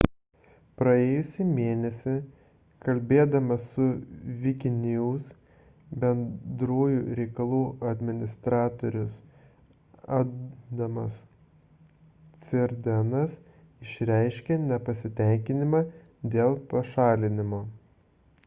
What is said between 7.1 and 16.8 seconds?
reikalų administratorius adamas cuerdenas išreiškė nepasitenkinimą dėl